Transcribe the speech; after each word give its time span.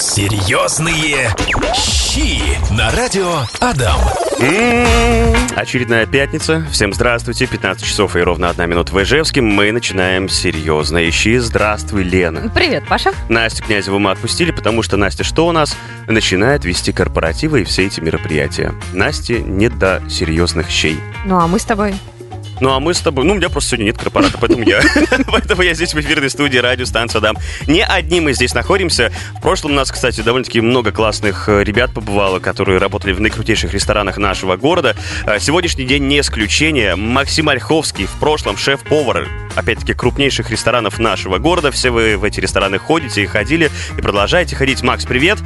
Серьезные 0.00 1.28
щи 1.74 2.40
на 2.72 2.90
радио 2.92 3.40
Адам. 3.60 4.00
М-м-м. 4.40 5.36
Очередная 5.54 6.06
пятница. 6.06 6.66
Всем 6.72 6.94
здравствуйте. 6.94 7.46
15 7.46 7.84
часов 7.84 8.16
и 8.16 8.20
ровно 8.20 8.48
одна 8.48 8.64
минута 8.64 8.94
в 8.94 9.02
Ижевске. 9.02 9.42
Мы 9.42 9.70
начинаем 9.72 10.30
серьезные 10.30 11.10
щи. 11.10 11.36
Здравствуй, 11.36 12.02
Лена. 12.02 12.50
Привет, 12.54 12.84
Паша. 12.88 13.12
Настю 13.28 13.62
Князеву 13.64 13.98
мы 13.98 14.12
отпустили, 14.12 14.52
потому 14.52 14.82
что 14.82 14.96
Настя 14.96 15.22
что 15.22 15.46
у 15.46 15.52
нас? 15.52 15.76
Начинает 16.08 16.64
вести 16.64 16.92
корпоративы 16.92 17.60
и 17.60 17.64
все 17.64 17.84
эти 17.86 18.00
мероприятия. 18.00 18.72
Насте 18.94 19.40
не 19.40 19.68
до 19.68 20.02
серьезных 20.08 20.70
щей. 20.70 20.98
Ну 21.26 21.38
а 21.38 21.46
мы 21.46 21.58
с 21.58 21.64
тобой? 21.66 21.94
Ну, 22.60 22.72
а 22.72 22.80
мы 22.80 22.94
с 22.94 23.00
тобой... 23.00 23.24
Ну, 23.24 23.32
у 23.32 23.36
меня 23.36 23.48
просто 23.48 23.70
сегодня 23.70 23.86
нет 23.86 23.98
корпората, 23.98 24.36
поэтому 24.38 24.64
я... 24.64 24.80
Поэтому 25.26 25.62
я 25.62 25.74
здесь 25.74 25.94
в 25.94 26.00
эфирной 26.00 26.30
студии 26.30 26.58
радиостанция 26.58 27.20
Дам. 27.20 27.36
Не 27.66 27.84
одни 27.84 28.20
мы 28.20 28.32
здесь 28.32 28.54
находимся. 28.54 29.12
В 29.38 29.40
прошлом 29.42 29.72
у 29.72 29.74
нас, 29.74 29.90
кстати, 29.90 30.20
довольно-таки 30.20 30.60
много 30.60 30.92
классных 30.92 31.48
э, 31.48 31.64
ребят 31.64 31.92
побывало, 31.92 32.38
которые 32.38 32.78
работали 32.78 33.12
в 33.12 33.20
наикрутейших 33.20 33.72
ресторанах 33.72 34.18
нашего 34.18 34.56
города. 34.56 34.96
А 35.24 35.38
сегодняшний 35.38 35.84
день 35.84 36.06
не 36.06 36.20
исключение. 36.20 36.96
Максим 36.96 37.48
Ольховский, 37.48 38.06
в 38.06 38.18
прошлом 38.18 38.56
шеф-повар, 38.56 39.28
опять-таки, 39.56 39.94
крупнейших 39.94 40.50
ресторанов 40.50 40.98
нашего 40.98 41.38
города. 41.38 41.70
Все 41.70 41.90
вы 41.90 42.16
в 42.16 42.24
эти 42.24 42.40
рестораны 42.40 42.78
ходите 42.78 43.22
и 43.22 43.26
ходили, 43.26 43.70
и 43.96 44.00
продолжаете 44.02 44.56
ходить. 44.56 44.82
Макс, 44.82 45.04
привет! 45.04 45.38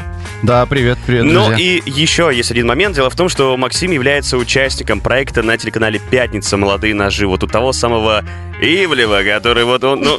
Да, 0.43 0.67
привет, 0.67 0.99
привет, 1.07 1.25
Ну 1.25 1.47
друзья. 1.47 1.57
и 1.57 1.83
еще 1.87 2.31
есть 2.33 2.51
один 2.51 2.67
момент. 2.67 2.95
Дело 2.97 3.09
в 3.09 3.17
том, 3.17 3.29
что 3.29 3.57
Максим 3.57 3.93
является 3.93 4.37
участником 4.37 5.01
проекта 5.01 5.43
на 5.43 5.57
телеканале 5.57 6.01
«Пятница. 6.11 6.57
Молодые 6.57 6.95
ножи». 7.05 7.27
Вот 7.27 7.43
у 7.45 7.47
того 7.47 7.73
самого 7.73 8.25
Ивлева, 8.61 9.23
который 9.25 9.65
вот 9.65 9.85
он, 9.85 10.01
ну, 10.01 10.17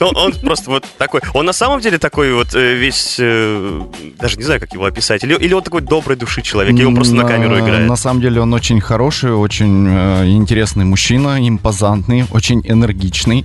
он, 0.00 0.16
он 0.16 0.32
просто 0.32 0.70
вот 0.70 0.84
такой. 0.98 1.20
Он 1.34 1.44
на 1.44 1.52
самом 1.52 1.80
деле 1.80 1.98
такой 1.98 2.32
вот 2.32 2.54
э, 2.54 2.74
весь, 2.74 3.16
э, 3.18 3.80
даже 4.20 4.36
не 4.36 4.44
знаю, 4.44 4.60
как 4.60 4.72
его 4.72 4.84
описать. 4.84 5.24
Или, 5.24 5.34
или 5.34 5.52
он 5.52 5.62
такой 5.62 5.82
доброй 5.82 6.16
души 6.16 6.42
человек, 6.42 6.78
и 6.78 6.84
он 6.84 6.94
просто 6.94 7.14
на 7.14 7.24
камеру 7.24 7.58
играет. 7.58 7.88
На 7.88 7.96
самом 7.96 8.20
деле 8.20 8.40
он 8.40 8.52
очень 8.54 8.80
хороший, 8.80 9.34
очень 9.34 9.86
э, 9.88 10.28
интересный 10.28 10.84
мужчина, 10.84 11.36
импозантный, 11.46 12.26
очень 12.30 12.62
энергичный. 12.64 13.44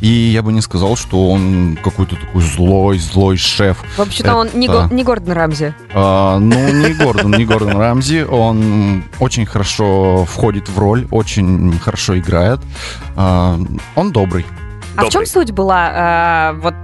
И 0.00 0.08
я 0.08 0.42
бы 0.42 0.52
не 0.52 0.60
сказал, 0.60 0.96
что 0.96 1.30
он 1.30 1.78
какой-то 1.82 2.16
такой 2.16 2.42
злой, 2.42 2.98
злой 2.98 3.36
шеф. 3.36 3.78
Вообще-то 3.96 4.34
он 4.34 4.50
не, 4.54 4.68
Го- 4.68 4.88
не 4.90 5.04
Гордон 5.04 5.32
Рамзи. 5.32 5.74
А, 5.94 6.38
ну, 6.38 6.68
не 6.72 6.92
Гордон, 6.94 7.32
не 7.32 7.44
Гордон 7.44 7.76
Рамзи. 7.78 8.26
Он 8.30 9.04
очень 9.18 9.46
хорошо 9.46 10.26
входит 10.26 10.68
в 10.68 10.78
роль, 10.78 11.06
очень 11.10 11.78
хорошо 11.78 12.19
играет. 12.20 12.60
А, 13.16 13.58
он 13.94 14.12
добрый. 14.12 14.46
А 14.96 15.04
в 15.04 15.08
чем 15.10 15.26
суть 15.26 15.50
была 15.52 16.52
э, 16.52 16.60
вот 16.60 16.74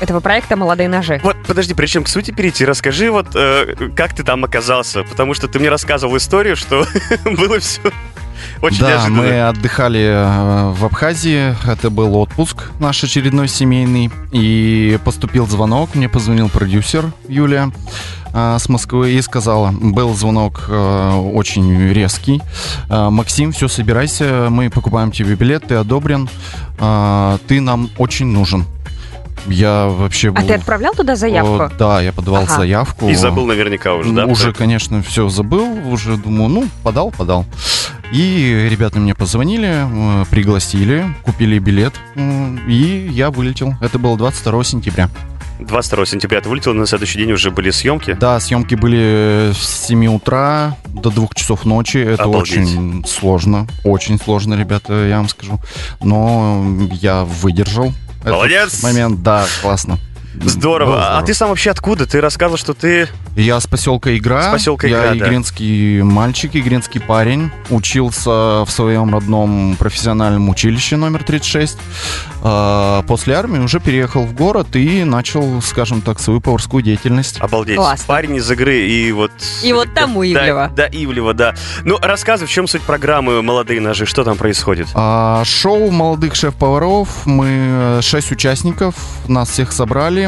этого 0.00 0.20
проекта 0.20 0.56
«Молодые 0.56 0.88
ножи»? 0.88 1.20
Вот, 1.22 1.36
подожди, 1.46 1.74
прежде 1.74 1.94
чем 1.94 2.04
к 2.04 2.08
сути 2.08 2.30
перейти, 2.30 2.64
расскажи 2.64 3.10
вот, 3.10 3.28
э, 3.34 3.74
как 3.96 4.14
ты 4.14 4.22
там 4.22 4.44
оказался, 4.44 5.02
потому 5.02 5.34
что 5.34 5.48
ты 5.48 5.58
мне 5.58 5.68
рассказывал 5.68 6.16
историю, 6.16 6.56
что 6.56 6.86
было 7.24 7.58
все 7.58 7.80
очень 8.60 8.80
да, 8.80 8.90
неожиданно. 8.90 9.22
мы 9.22 9.42
отдыхали 9.42 10.00
э, 10.00 10.70
в 10.70 10.84
Абхазии. 10.84 11.54
Это 11.70 11.90
был 11.90 12.16
отпуск 12.16 12.70
наш 12.78 13.02
очередной 13.04 13.48
семейный. 13.48 14.10
И 14.32 14.98
поступил 15.04 15.46
звонок. 15.46 15.94
Мне 15.94 16.08
позвонил 16.08 16.48
продюсер 16.48 17.12
Юлия 17.28 17.70
с 18.34 18.68
Москвы 18.68 19.12
и 19.12 19.22
сказала, 19.22 19.70
был 19.70 20.12
звонок 20.14 20.64
э, 20.68 21.10
очень 21.34 21.92
резкий. 21.92 22.42
Э, 22.90 23.08
Максим, 23.10 23.52
все, 23.52 23.68
собирайся, 23.68 24.48
мы 24.50 24.70
покупаем 24.70 25.12
тебе 25.12 25.36
билет, 25.36 25.66
ты 25.68 25.76
одобрен, 25.76 26.28
э, 26.78 27.38
ты 27.46 27.60
нам 27.60 27.90
очень 27.96 28.26
нужен. 28.26 28.64
Я 29.46 29.86
вообще 29.86 30.30
был... 30.30 30.42
А 30.42 30.46
ты 30.46 30.54
отправлял 30.54 30.94
туда 30.94 31.16
заявку? 31.16 31.64
О, 31.64 31.70
да, 31.78 32.00
я 32.00 32.12
подавал 32.12 32.44
Ага. 32.44 32.56
заявку. 32.56 33.08
И 33.08 33.14
забыл 33.14 33.46
наверняка 33.46 33.94
уже, 33.94 34.10
да? 34.12 34.24
Уже, 34.24 34.52
конечно, 34.52 35.02
все 35.02 35.28
забыл, 35.28 35.66
уже 35.92 36.16
думаю, 36.16 36.48
ну, 36.48 36.68
подал, 36.82 37.10
подал. 37.10 37.44
И 38.10 38.68
ребята 38.70 38.98
мне 38.98 39.14
позвонили, 39.14 39.86
пригласили, 40.30 41.04
купили 41.24 41.58
билет, 41.58 41.94
и 42.16 43.08
я 43.12 43.30
вылетел. 43.30 43.74
Это 43.80 43.98
было 43.98 44.16
22 44.16 44.64
сентября. 44.64 45.10
22 45.60 46.06
сентября 46.06 46.40
ты 46.40 46.48
вылетел, 46.48 46.74
на 46.74 46.86
следующий 46.86 47.18
день 47.18 47.32
уже 47.32 47.50
были 47.50 47.70
съемки. 47.70 48.14
Да, 48.14 48.38
съемки 48.40 48.74
были 48.74 49.52
с 49.54 49.86
7 49.86 50.06
утра 50.06 50.76
до 50.86 51.10
2 51.10 51.28
часов 51.34 51.64
ночи. 51.64 51.98
Это 51.98 52.24
Обалдеть. 52.24 52.58
очень 52.58 53.04
сложно, 53.06 53.66
очень 53.84 54.18
сложно, 54.18 54.54
ребята, 54.54 55.06
я 55.06 55.18
вам 55.18 55.28
скажу. 55.28 55.60
Но 56.02 56.64
я 57.00 57.24
выдержал. 57.24 57.92
этот 58.20 58.32
Молодец! 58.32 58.82
момент, 58.82 59.22
да, 59.22 59.46
классно. 59.62 59.98
Здорово. 60.42 60.90
Было 60.90 61.00
А 61.00 61.04
здорово. 61.06 61.26
ты 61.26 61.34
сам 61.34 61.48
вообще 61.50 61.70
откуда? 61.70 62.06
Ты 62.06 62.20
рассказывал, 62.20 62.58
что 62.58 62.74
ты... 62.74 63.08
Я 63.36 63.58
с 63.58 63.66
поселка 63.66 64.16
Игра. 64.16 64.42
С 64.50 64.52
поселка 64.52 64.86
Я 64.86 64.98
Игра, 65.00 65.14
да. 65.14 65.16
игринский 65.28 66.02
мальчик, 66.02 66.54
игринский 66.54 67.00
парень. 67.00 67.50
Учился 67.70 68.30
в 68.64 68.68
своем 68.68 69.12
родном 69.12 69.76
профессиональном 69.78 70.48
училище 70.48 70.96
номер 70.96 71.24
36. 71.24 71.78
А, 72.42 73.02
После 73.02 73.34
армии 73.34 73.58
уже 73.58 73.80
переехал 73.80 74.22
в 74.24 74.34
город 74.34 74.76
и 74.76 75.04
начал, 75.04 75.60
скажем 75.62 76.00
так, 76.00 76.20
свою 76.20 76.40
поварскую 76.40 76.82
деятельность. 76.82 77.40
Обалдеть. 77.40 77.76
Классно. 77.76 78.04
Парень 78.06 78.36
из 78.36 78.50
игры 78.50 78.78
и 78.86 79.10
вот... 79.12 79.32
И 79.62 79.72
вот 79.72 79.92
тому 79.94 80.20
Да, 80.22 80.28
Ивлева. 80.28 80.72
Да, 80.76 80.86
Ивлева, 80.86 81.34
да. 81.34 81.54
Ну, 81.82 81.98
рассказывай, 82.00 82.46
в 82.48 82.50
чем 82.52 82.66
суть 82.68 82.82
программы 82.82 83.42
«Молодые 83.42 83.80
ножи», 83.80 84.06
что 84.06 84.22
там 84.24 84.36
происходит? 84.36 84.88
А, 84.94 85.42
Шоу 85.44 85.90
молодых 85.90 86.34
шеф-поваров. 86.34 87.08
Мы 87.26 87.46
э, 87.48 88.00
шесть 88.02 88.30
участников, 88.30 88.94
нас 89.28 89.50
всех 89.50 89.72
собрали. 89.72 90.23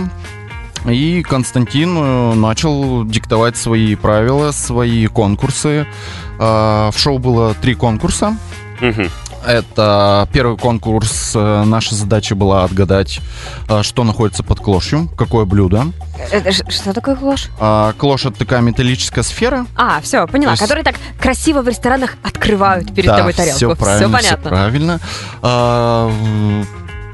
И 0.88 1.22
Константин 1.22 1.96
э, 1.98 2.34
начал 2.34 3.04
диктовать 3.04 3.56
свои 3.56 3.94
правила, 3.96 4.52
свои 4.52 5.06
конкурсы. 5.06 5.86
А, 6.38 6.90
В 6.92 6.98
шоу 6.98 7.18
было 7.18 7.54
три 7.54 7.74
конкурса. 7.74 8.36
Это 9.44 10.28
первый 10.32 10.56
конкурс. 10.56 11.32
э, 11.34 11.64
Наша 11.64 11.94
задача 11.94 12.34
была 12.34 12.64
отгадать, 12.64 13.20
э, 13.68 13.82
что 13.82 14.02
находится 14.04 14.42
под 14.42 14.58
клошью, 14.60 15.08
какое 15.16 15.44
блюдо. 15.44 15.86
Что 16.68 16.92
такое 16.92 17.14
клош? 17.14 17.48
А, 17.60 17.92
Клош 17.96 18.26
это 18.26 18.38
такая 18.38 18.60
металлическая 18.60 19.22
сфера. 19.22 19.66
А, 19.76 20.00
все, 20.02 20.26
поняла. 20.26 20.52
Есть- 20.52 20.62
Которые 20.62 20.82
так 20.84 20.96
красиво 21.20 21.62
в 21.62 21.68
ресторанах 21.68 22.16
открывают 22.24 22.92
перед 22.94 23.06
да, 23.08 23.18
тобой 23.18 23.32
тарелку. 23.34 23.56
все 23.56 23.76
правильно, 23.76 24.18
всё 24.18 24.28
понятно. 24.28 24.50
правильно. 24.50 25.00
А, 25.42 26.10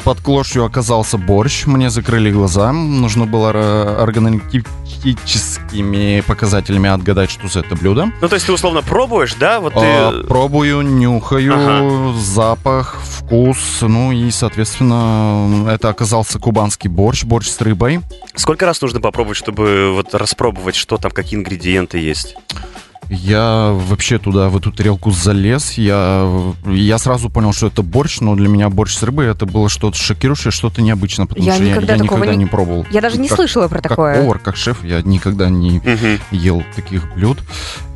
под 0.04 0.20
клошью 0.20 0.64
оказался 0.64 1.18
борщ. 1.18 1.66
Мне 1.66 1.90
закрыли 1.90 2.30
глаза. 2.30 2.72
Нужно 2.72 3.26
было 3.26 3.52
ра- 3.52 3.96
органолептическими 4.02 6.22
показателями 6.26 6.88
отгадать, 6.90 7.30
что 7.30 7.48
за 7.48 7.60
это 7.60 7.74
блюдо. 7.76 8.10
Ну, 8.20 8.28
то 8.28 8.34
есть 8.34 8.46
ты 8.46 8.52
условно 8.52 8.82
пробуешь, 8.82 9.34
да? 9.34 9.60
Вот 9.60 9.72
А, 9.76 10.12
ты... 10.12 10.24
пробую, 10.26 10.82
нюхаю, 10.82 11.54
Ага. 11.54 12.12
запах, 12.18 12.98
вкус. 13.02 13.78
Ну 13.82 14.12
и, 14.12 14.30
соответственно, 14.30 15.68
это 15.70 15.88
оказался 15.88 16.38
кубанский 16.38 16.90
борщ, 16.90 17.24
борщ 17.24 17.48
с 17.48 17.58
рыбой. 17.60 18.00
Сколько 18.34 18.66
раз 18.66 18.80
нужно 18.82 19.00
попробовать, 19.00 19.38
чтобы 19.38 19.92
вот 19.94 20.14
распробовать, 20.14 20.74
что 20.74 20.96
там, 20.98 21.10
какие 21.12 21.38
ингредиенты 21.38 21.98
есть? 21.98 22.36
Я 23.14 23.72
вообще 23.74 24.18
туда, 24.18 24.48
в 24.48 24.56
эту 24.56 24.72
тарелку 24.72 25.10
залез. 25.10 25.72
Я, 25.72 26.26
я 26.66 26.96
сразу 26.98 27.28
понял, 27.28 27.52
что 27.52 27.66
это 27.66 27.82
борщ, 27.82 28.20
но 28.20 28.34
для 28.34 28.48
меня 28.48 28.70
борщ 28.70 28.94
с 28.94 29.02
рыбой 29.02 29.26
это 29.26 29.44
было 29.44 29.68
что-то 29.68 29.96
шокирующее, 29.98 30.50
что-то 30.50 30.80
необычное, 30.80 31.26
потому 31.26 31.44
Я 31.46 31.54
что 31.54 31.62
никогда 31.62 31.92
я, 31.92 31.98
я 31.98 32.02
такого 32.04 32.18
никогда 32.20 32.34
не- 32.36 32.44
не 32.44 32.46
пробовал. 32.50 32.86
Я 32.90 33.00
даже 33.02 33.18
не 33.18 33.28
Как- 33.28 33.36
слышала 33.36 33.68
про 33.68 33.80
Как 33.82 33.90
такое. 33.90 34.20
повар, 34.22 34.38
как 34.38 34.56
шеф, 34.56 34.82
я 34.82 35.02
никогда 35.02 35.50
не 35.50 35.78
Мгм. 35.80 36.20
ел 36.30 36.62
таких 36.74 37.12
блюд. 37.14 37.38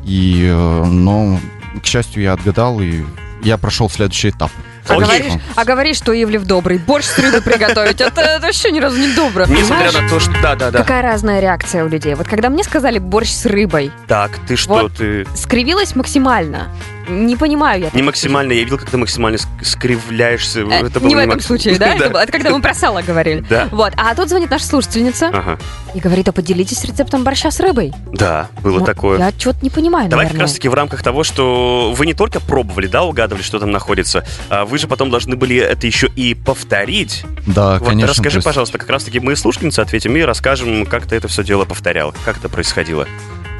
И, 0.05 0.45
э, 0.49 0.85
но, 0.85 1.39
к 1.81 1.85
счастью, 1.85 2.21
я 2.23 2.33
отгадал, 2.33 2.79
и 2.79 3.03
я 3.43 3.57
прошел 3.57 3.89
следующий 3.89 4.29
этап. 4.29 4.51
А 4.89 4.95
говоришь, 4.99 5.33
а 5.55 5.65
говоришь, 5.65 5.97
что 5.97 6.13
Ивлев 6.13 6.43
добрый. 6.43 6.77
Борщ 6.77 7.05
с 7.05 7.17
рыбой 7.19 7.41
приготовить. 7.41 8.01
Это, 8.01 8.21
это 8.21 8.45
вообще 8.45 8.71
ни 8.71 8.79
разу 8.79 8.97
не 8.97 9.13
добро. 9.13 9.45
Несмотря 9.45 9.91
на 9.91 10.07
то, 10.09 10.19
что... 10.19 10.31
Да-да-да. 10.41 10.79
Какая 10.79 11.01
разная 11.01 11.39
реакция 11.39 11.83
у 11.83 11.87
людей. 11.87 12.15
Вот 12.15 12.27
когда 12.27 12.49
мне 12.49 12.63
сказали 12.63 12.99
борщ 12.99 13.29
с 13.31 13.45
рыбой, 13.45 13.91
Так, 14.07 14.31
ты 14.47 14.55
что, 14.55 14.73
Вот. 14.73 14.93
ты... 14.95 15.25
скривилась 15.35 15.95
максимально. 15.95 16.69
Не 17.07 17.35
понимаю 17.35 17.81
я. 17.83 17.89
Не 17.93 18.03
максимально, 18.03 18.51
я 18.53 18.63
видел, 18.63 18.77
как 18.77 18.89
ты 18.89 18.97
максимально 18.97 19.37
ск- 19.37 19.63
скривляешься. 19.63 20.61
Э, 20.61 20.85
Это 20.87 20.99
было 20.99 21.07
не 21.09 21.15
в 21.15 21.19
этом 21.19 21.39
случае, 21.39 21.75
да? 21.79 21.95
Это, 21.95 22.09
было- 22.09 22.19
это 22.19 22.31
когда 22.31 22.49
мы 22.51 22.61
про 22.61 22.73
сало 22.73 23.01
говорили. 23.01 23.43
Да. 23.49 23.67
Вот. 23.71 23.93
А 23.97 24.13
тут 24.15 24.29
звонит 24.29 24.49
наша 24.49 24.65
слушательница 24.65 25.57
и 25.93 25.99
говорит, 25.99 26.27
а 26.27 26.31
поделитесь 26.31 26.83
рецептом 26.83 27.23
борща 27.23 27.49
с 27.51 27.59
рыбой. 27.59 27.93
Да, 28.11 28.49
было 28.61 28.85
такое. 28.85 29.17
Я 29.19 29.31
что-то 29.37 29.59
не 29.63 29.69
понимаю, 29.69 30.09
Давайте 30.09 30.29
как 30.29 30.33
наверное. 30.33 30.41
раз 30.41 30.53
таки 30.53 30.67
в 30.69 30.73
рамках 30.73 31.01
того, 31.03 31.23
что 31.23 31.93
вы 31.95 32.05
не 32.05 32.13
только 32.13 32.39
пробовали, 32.39 32.87
да, 32.87 33.03
угадывали, 33.03 33.41
что 33.43 33.59
там 33.59 33.71
находится, 33.71 34.25
а 34.49 34.65
вы 34.65 34.77
же 34.77 34.87
потом 34.87 35.09
должны 35.09 35.35
были 35.35 35.55
это 35.57 35.87
еще 35.87 36.07
и 36.07 36.33
повторить. 36.33 37.23
Да, 37.45 37.79
вот 37.79 37.89
конечно. 37.89 38.09
расскажи, 38.13 38.41
пожалуйста, 38.41 38.77
как 38.77 38.89
раз 38.89 39.03
таки 39.05 39.19
мы 39.19 39.35
слушательницы 39.35 39.79
ответим 39.79 40.15
и 40.17 40.21
расскажем, 40.21 40.85
как 40.85 41.05
ты 41.07 41.15
это 41.15 41.27
все 41.27 41.43
дело 41.43 41.65
повторял, 41.65 42.13
как 42.25 42.37
это 42.37 42.49
происходило. 42.49 43.07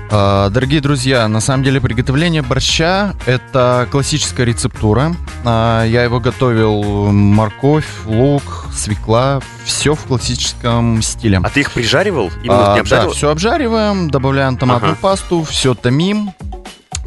А, 0.09 0.49
Дорогие 0.49 0.79
друзья, 0.79 1.27
на 1.27 1.41
самом 1.41 1.63
деле 1.63 1.81
приготовление 1.81 2.41
борща– 2.41 3.13
это 3.25 3.87
классическая 3.91 4.45
рецептура. 4.45 5.13
А, 5.43 5.83
Я 5.85 6.03
его 6.03 6.19
готовил 6.19 7.11
морковь, 7.11 7.85
лук, 8.05 8.67
свекла, 8.73 9.41
все 9.65 9.95
в 9.95 10.03
классическом 10.05 11.01
стиле. 11.01 11.41
А 11.43 11.49
ты 11.49 11.61
их 11.61 11.71
прижаривал? 11.71 12.31
Именно 12.43 12.73
А, 12.73 12.77
не 12.77 12.83
да, 12.83 13.09
все 13.09 13.29
обжариваем, 13.29 14.09
добавляем 14.09 14.57
томатную 14.57 14.93
Ага. 14.93 15.01
пасту, 15.01 15.43
все 15.43 15.73
томим. 15.73 16.31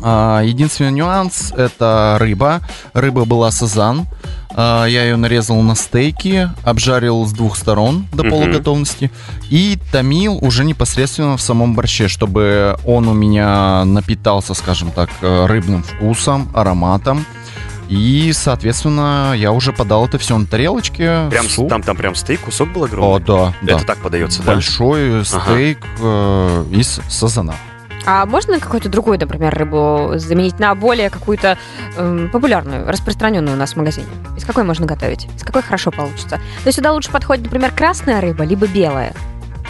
А, 0.03 0.43
единственный 0.43 0.93
нюанс 0.93 1.53
это 1.57 2.17
рыба. 2.21 2.61
Рыба 2.93 3.25
была 3.25 3.51
сазан. 3.51 4.07
А, 4.63 4.85
я 4.85 5.05
ее 5.05 5.17
нарезал 5.17 5.63
на 5.63 5.75
стейки, 5.75 6.51
обжарил 6.65 7.25
с 7.25 7.33
двух 7.33 7.57
сторон 7.57 8.07
до 8.13 8.25
Мгм. 8.25 8.31
полуготовности 8.31 9.11
и 9.49 9.79
томил 9.91 10.37
уже 10.43 10.67
непосредственно 10.67 11.39
в 11.39 11.41
самом 11.41 11.75
борще, 11.75 12.09
чтобы 12.09 12.77
он 12.85 13.09
у 13.09 13.15
меня 13.15 13.87
напитался, 13.87 14.53
скажем 14.53 14.91
так, 14.91 15.09
э, 15.23 15.47
рыбным 15.47 15.83
вкусом, 15.83 16.51
ароматом. 16.55 17.25
И, 17.89 18.33
соответственно, 18.35 19.33
я 19.35 19.51
уже 19.53 19.73
подал 19.73 20.05
это 20.05 20.19
все 20.19 20.37
на 20.37 20.45
тарелочке. 20.45 21.27
Прям, 21.31 21.49
суп. 21.49 21.71
там, 21.71 21.83
там 21.83 21.97
прям 21.97 22.15
стейк, 22.15 22.41
кусок 22.41 22.71
был 22.71 22.83
О, 22.83 22.85
огромный? 22.85 23.25
да, 23.27 23.55
да. 23.63 23.77
Это 23.77 23.87
так 23.87 23.99
подается, 23.99 24.43
да? 24.43 24.53
Большой 24.53 25.25
стейк 25.25 25.79
э, 26.01 26.65
из 26.71 27.01
сазана. 27.09 27.55
А 28.07 28.27
можно 28.27 28.59
какую-то 28.59 28.89
другую, 28.89 29.19
например, 29.19 29.55
рыбу 29.55 30.13
заменить 30.17 30.59
на 30.59 30.75
более 30.75 31.11
какую-то 31.11 31.59
эм, 31.97 32.31
популярную, 32.31 32.87
распространенную 32.87 33.57
у 33.57 33.59
нас 33.59 33.73
в 33.73 33.77
магазине? 33.77 34.07
Из 34.37 34.45
какой 34.45 34.65
можно 34.65 34.87
готовить? 34.87 35.29
Из 35.37 35.43
какой 35.43 35.63
хорошо 35.63 35.91
получится? 35.91 36.37
То 36.37 36.67
есть 36.67 36.77
сюда 36.77 36.93
лучше 36.93 37.11
подходит, 37.11 37.45
например, 37.45 37.73
красная 37.73 38.21
рыба, 38.21 38.45
либо 38.45 38.67
белая. 38.67 39.13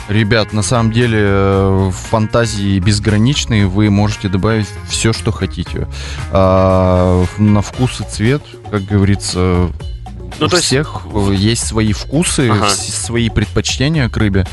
Ребят, 0.08 0.52
на 0.52 0.62
самом 0.62 0.90
деле 0.90 1.18
э, 1.22 1.90
фантазии 1.92 2.80
безграничные, 2.80 3.66
вы 3.66 3.90
можете 3.90 4.28
добавить 4.28 4.66
все, 4.88 5.12
что 5.12 5.30
хотите. 5.30 5.86
А, 6.32 7.24
на 7.38 7.62
вкус 7.62 8.00
и 8.00 8.04
цвет, 8.04 8.42
как 8.70 8.82
говорится, 8.86 9.70
Ну, 10.38 10.46
у 10.46 10.48
то 10.48 10.56
есть- 10.56 10.66
всех 10.66 11.02
э, 11.12 11.34
есть 11.34 11.66
свои 11.66 11.92
вкусы, 11.92 12.48
Ага. 12.50 12.70
свои 12.70 13.28
предпочтения 13.28 14.08
к 14.08 14.16
рыбе. 14.16 14.46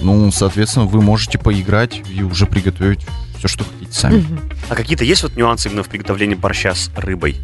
Ну, 0.00 0.30
соответственно, 0.32 0.86
вы 0.86 1.00
можете 1.00 1.38
поиграть 1.38 2.02
и 2.10 2.22
уже 2.22 2.46
приготовить 2.46 3.06
все, 3.38 3.48
что 3.48 3.64
хотите 3.64 3.92
сами. 3.98 4.18
Мгм. 4.20 4.40
А 4.68 4.74
какие-то 4.74 5.04
есть 5.04 5.22
вот 5.22 5.36
нюансы 5.36 5.68
именно 5.68 5.82
в 5.82 5.88
приготовлении 5.88 6.34
борща 6.34 6.74
с 6.74 6.90
рыбой? 6.96 7.36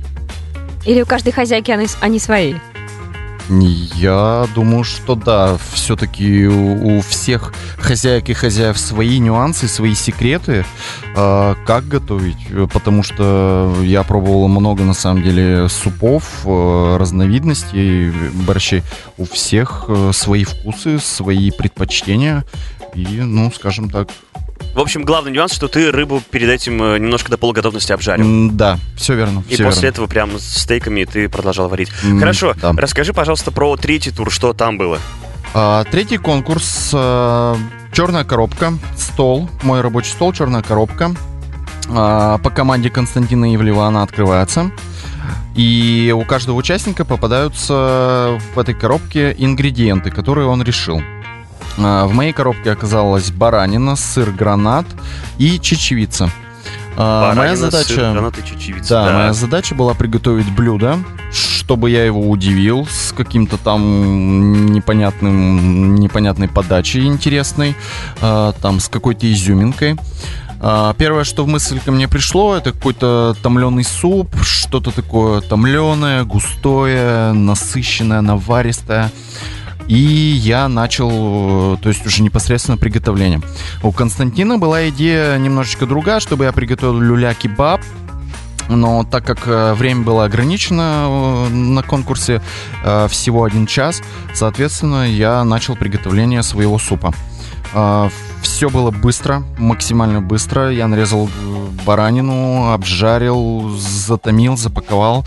Или 0.84 1.02
у 1.02 1.06
каждой 1.06 1.32
хозяйки 1.32 1.70
они, 1.70 1.86
они 2.00 2.18
свои? 2.18 2.54
Я 3.48 4.46
думаю, 4.54 4.82
что 4.82 5.14
да, 5.14 5.56
все-таки 5.72 6.46
у, 6.46 6.98
у 6.98 7.00
всех 7.00 7.52
хозяек 7.78 8.28
и 8.28 8.32
хозяев 8.32 8.78
свои 8.78 9.18
нюансы, 9.18 9.68
свои 9.68 9.94
секреты, 9.94 10.64
э, 11.14 11.54
как 11.64 11.86
готовить, 11.86 12.48
потому 12.72 13.02
что 13.04 13.72
я 13.82 14.02
пробовал 14.02 14.48
много, 14.48 14.82
на 14.82 14.94
самом 14.94 15.22
деле, 15.22 15.68
супов, 15.68 16.42
э, 16.44 16.96
разновидностей 16.98 18.10
борщей. 18.32 18.82
У 19.16 19.24
всех 19.24 19.84
э, 19.88 20.10
свои 20.12 20.44
вкусы, 20.44 20.98
свои 20.98 21.52
предпочтения, 21.52 22.44
и, 22.94 23.20
ну, 23.20 23.52
скажем 23.54 23.90
так, 23.90 24.08
В 24.76 24.80
общем, 24.80 25.04
главный 25.06 25.32
нюанс, 25.32 25.54
что 25.54 25.68
ты 25.68 25.90
рыбу 25.90 26.22
перед 26.30 26.50
этим 26.50 26.82
э, 26.82 26.98
немножко 26.98 27.30
до 27.30 27.38
полуготовности 27.38 27.92
обжарил. 27.92 28.26
м, 28.26 28.56
да, 28.58 28.78
все 28.94 29.14
верно. 29.14 29.42
И 29.48 29.56
после 29.56 29.64
верно. 29.64 29.86
этого 29.86 30.06
прям 30.06 30.38
с 30.38 30.42
стейками 30.62 31.04
ты 31.04 31.30
продолжал 31.30 31.70
варить. 31.70 31.88
М, 32.04 32.18
Хорошо, 32.18 32.52
да. 32.60 32.74
расскажи, 32.76 33.14
пожалуйста, 33.14 33.50
про 33.50 33.74
третий 33.78 34.10
тур, 34.10 34.30
что 34.30 34.52
там 34.52 34.76
было. 34.76 34.98
А, 35.54 35.82
Третий 35.84 36.18
конкурс. 36.18 36.90
Черная 36.90 38.24
коробка, 38.24 38.74
стол, 38.98 39.48
мой 39.62 39.80
рабочий 39.80 40.10
стол, 40.10 40.34
черная 40.34 40.60
коробка. 40.62 41.12
А, 41.88 42.36
По 42.36 42.50
команде 42.50 42.90
Константина 42.90 43.54
Ивлева 43.54 43.86
она 43.86 44.02
открывается. 44.02 44.70
И 45.54 46.12
у 46.14 46.22
каждого 46.26 46.54
участника 46.54 47.06
попадаются 47.06 48.38
в 48.54 48.58
этой 48.58 48.74
коробке 48.74 49.34
ингредиенты, 49.38 50.10
которые 50.10 50.46
он 50.48 50.62
решил. 50.62 51.00
А, 51.78 52.06
В 52.06 52.12
моей 52.14 52.32
коробке 52.32 52.70
оказалась 52.72 53.30
баранина, 53.30 53.96
сыр, 53.96 54.30
гранат 54.30 54.86
и 55.38 55.58
чечевица. 55.60 56.30
А, 56.96 57.34
Баранина, 57.34 57.42
Моя 57.42 57.56
сыр, 57.56 57.70
задача... 57.70 58.12
гранат 58.12 58.38
и 58.38 58.44
чечевица. 58.46 58.88
Да, 58.88 59.12
моя 59.12 59.32
задача 59.32 59.74
была 59.74 59.94
приготовить 59.94 60.50
блюдо, 60.50 60.98
чтобы 61.32 61.90
я 61.90 62.04
его 62.04 62.30
удивил 62.30 62.86
с 62.86 63.12
каким-то 63.12 63.58
там 63.58 64.72
непонятным, 64.72 65.94
непонятной 65.96 66.48
подачей 66.48 67.04
интересной, 67.06 67.76
а, 68.22 68.52
там 68.62 68.80
с 68.80 68.88
какой-то 68.88 69.30
изюминкой. 69.30 69.96
Первое, 70.96 71.24
что 71.24 71.44
в 71.44 71.48
мысль 71.48 71.78
ко 71.84 71.92
мне 71.92 72.08
пришло, 72.08 72.56
это 72.56 72.72
какой-то 72.72 73.36
томленый 73.42 73.84
суп, 73.84 74.34
что-то 74.40 74.90
такое 74.90 75.42
томленое, 75.42 76.24
густое, 76.24 77.32
насыщенное, 77.32 78.22
наваристое. 78.22 79.12
И 79.88 79.94
я 79.94 80.68
начал, 80.68 81.74
э, 81.74 81.76
то 81.80 81.88
есть 81.88 82.04
уже 82.06 82.22
непосредственно 82.22 82.76
приготовление. 82.76 83.40
У 83.82 83.92
Константина 83.92 84.58
была 84.58 84.88
идея 84.88 85.38
немножечко 85.38 85.86
другая, 85.86 86.20
чтобы 86.20 86.44
я 86.44 86.52
приготовил 86.52 86.98
люля-кебаб. 86.98 87.80
Но 88.68 89.04
так 89.04 89.24
как 89.24 89.46
э, 89.46 89.74
время 89.74 90.02
было 90.02 90.24
ограничено 90.24 91.06
э, 91.06 91.48
на 91.50 91.82
конкурсе, 91.82 92.42
всего 93.08 93.44
один 93.44 93.66
час, 93.66 94.02
соответственно, 94.34 95.08
я 95.08 95.44
начал 95.44 95.76
приготовление 95.76 96.42
своего 96.42 96.78
супа. 96.78 97.12
Все 98.46 98.70
было 98.70 98.92
быстро, 98.92 99.42
максимально 99.58 100.22
быстро. 100.22 100.70
Я 100.70 100.86
нарезал 100.86 101.26
э, 101.28 101.66
баранину, 101.84 102.72
обжарил, 102.72 103.76
затомил, 103.76 104.56
запаковал. 104.56 105.26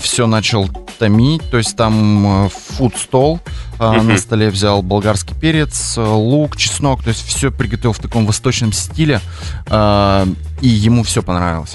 Все 0.00 0.26
начал 0.28 0.68
томить, 0.98 1.42
то 1.50 1.58
есть 1.58 1.76
там 1.76 2.46
э, 2.46 2.48
фуд-стол. 2.48 3.40
Мгм. 3.80 4.08
На 4.08 4.18
столе 4.18 4.50
взял 4.50 4.82
болгарский 4.82 5.36
перец, 5.36 5.98
э, 5.98 6.00
лук, 6.00 6.56
чеснок. 6.56 7.02
То 7.02 7.08
есть 7.08 7.26
все 7.26 7.50
приготовил 7.50 7.92
в 7.92 7.98
таком 7.98 8.24
восточном 8.24 8.72
стиле. 8.72 9.20
э, 9.66 10.26
И 10.60 10.68
ему 10.68 11.02
все 11.02 11.22
понравилось. 11.22 11.74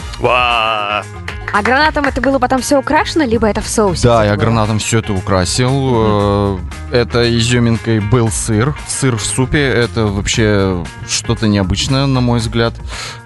А 1.53 1.61
гранатом 1.61 2.05
это 2.05 2.19
было 2.19 2.39
потом 2.39 2.61
все 2.61 2.79
украшено, 2.79 3.25
либо 3.25 3.47
это 3.47 3.61
в 3.61 3.67
соусе? 3.67 4.07
Да, 4.07 4.23
я 4.25 4.31
было? 4.33 4.41
гранатом 4.41 4.79
все 4.79 4.99
это 4.99 5.13
украсил. 5.13 5.69
Э, 5.71 6.57
Это 6.91 7.37
изюминкой 7.37 7.99
был 7.99 8.29
сыр. 8.29 8.75
Сыр 8.87 9.17
в 9.17 9.23
супе 9.25 9.61
это 9.61 10.07
вообще 10.07 10.83
что-то 11.07 11.47
необычное, 11.47 12.07
на 12.07 12.21
мой 12.21 12.39
взгляд. 12.39 12.73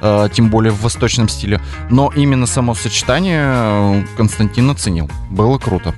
Э, 0.01 0.27
Тем 0.33 0.49
более 0.49 0.73
в 0.73 0.81
восточном 0.81 1.29
стиле. 1.29 1.61
Но 1.89 2.11
именно 2.15 2.47
само 2.47 2.75
сочетание 2.75 3.43
э, 3.47 4.03
Константин 4.17 4.69
оценил. 4.69 5.09
Было 5.29 5.57
круто. 5.57 5.95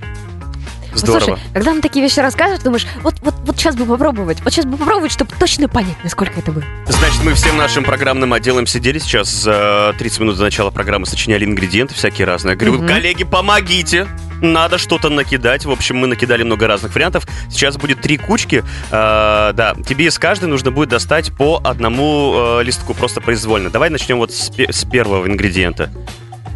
Здорово. 0.94 1.19
Слушай, 1.25 1.39
когда 1.53 1.71
нам 1.74 1.81
такие 1.81 2.03
вещи 2.03 2.19
рассказывают, 2.19 2.63
думаешь, 2.63 2.88
вот, 3.03 3.15
вот, 3.21 3.36
вот 3.45 3.57
сейчас 3.57 3.75
бы 3.75 3.86
попробовать, 3.86 4.41
вот 4.44 4.53
сейчас 4.53 4.65
бы 4.65 4.77
попробовать, 4.77 5.12
чтобы 5.12 5.31
точно 5.39 5.68
понять, 5.68 5.95
насколько 6.03 6.39
это 6.39 6.51
было. 6.51 6.63
Значит, 6.88 7.24
мы 7.24 7.33
всем 7.33 7.57
нашим 7.57 7.83
программным 7.83 8.33
отделом 8.33 8.65
сидели 8.68 9.00
сейчас 9.00 9.29
за 9.29 9.93
30 9.98 10.19
минут 10.22 10.38
до 10.38 10.43
начала 10.43 10.72
программы, 10.72 11.05
сочиняли 11.05 11.46
ингредиенты 11.46 11.93
всякие 11.93 12.25
разные. 12.25 12.53
Я 12.53 12.58
говорю, 12.58 12.77
Мгм. 12.79 12.88
коллеги, 12.88 13.24
помогите! 13.24 14.08
Надо 14.41 14.77
что-то 14.77 15.10
накидать. 15.10 15.65
В 15.65 15.72
общем, 15.72 15.98
мы 15.98 16.08
накидали 16.08 16.43
много 16.43 16.65
разных 16.65 16.96
вариантов. 16.96 17.27
Сейчас 17.50 17.75
будет 17.75 18.00
три 18.00 18.15
кучки. 18.17 18.63
Э, 18.89 19.51
да, 19.53 19.75
тебе 19.86 20.05
из 20.05 20.17
каждой 20.17 20.46
нужно 20.48 20.72
будет 20.72 20.88
достать 20.89 21.34
по 21.34 21.60
одному 21.62 22.34
э, 22.60 22.63
листку, 22.63 22.93
просто 22.93 23.19
произвольно. 23.19 23.69
Давай 23.69 23.89
начнем 23.89 24.17
вот 24.17 24.31
с, 24.31 24.50
с 24.58 24.86
первого 24.86 25.27
ингредиента. 25.27 25.89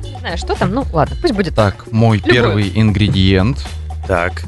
Не 0.01 0.17
знаю, 0.17 0.37
что 0.37 0.55
там, 0.55 0.71
ну 0.71 0.85
ладно, 0.93 1.17
пусть 1.21 1.33
будет. 1.33 1.55
Так, 1.55 1.91
мой 1.91 2.19
Любой. 2.19 2.31
первый 2.31 2.71
ингредиент 2.73 3.57
Так, 4.07 4.43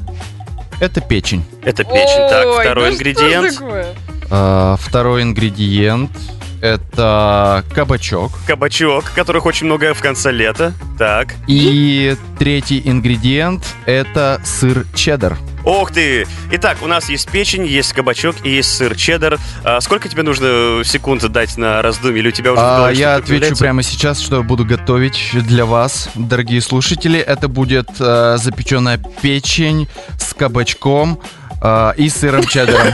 это 0.79 1.01
печень. 1.01 1.45
это 1.63 1.83
печень. 1.83 2.29
так, 2.29 2.45
Ой, 2.45 2.63
второй 2.63 2.89
ингредиент. 2.93 3.53
Второй 4.81 5.21
ингредиент 5.21 6.11
это 6.61 7.63
кабачок. 7.73 8.31
Кабачок, 8.47 9.05
которых 9.13 9.45
очень 9.45 9.67
много 9.67 9.93
в 9.93 10.01
конце 10.01 10.31
лета. 10.31 10.73
Так. 10.97 11.35
И 11.47 12.17
третий 12.39 12.81
ингредиент 12.83 13.63
это 13.85 14.41
сыр 14.43 14.85
чеддер. 14.95 15.37
Ох 15.65 15.91
ты! 15.91 16.27
Итак, 16.51 16.77
у 16.83 16.87
нас 16.87 17.09
есть 17.09 17.29
печень, 17.29 17.65
есть 17.65 17.91
кабачок 17.93 18.35
и 18.43 18.49
есть 18.51 18.71
сыр 18.77 18.95
чеддер. 18.95 19.39
А 19.63 19.81
сколько 19.81 20.07
тебе 20.07 20.21
нужно 20.21 20.83
секунд 20.85 21.23
дать 21.31 21.57
на 21.57 21.81
раздумье? 21.81 22.19
Или 22.19 22.27
у 22.29 22.31
тебя 22.31 22.53
уже 22.53 22.61
А, 22.61 22.77
голове 22.77 22.95
я 22.99 23.15
отвечу 23.15 23.29
появляется? 23.29 23.63
прямо 23.63 23.83
сейчас, 23.83 24.19
что 24.19 24.37
я 24.37 24.41
буду 24.43 24.63
готовить 24.63 25.31
для 25.33 25.65
вас, 25.65 26.09
дорогие 26.13 26.61
слушатели. 26.61 27.19
Это 27.19 27.47
будет 27.47 27.89
э, 27.99 28.37
запеченная 28.37 28.99
печень 29.21 29.87
с 30.19 30.35
кабачком 30.35 31.19
э, 31.63 31.93
и 31.97 32.09
сыром 32.09 32.45
чеддером. 32.45 32.93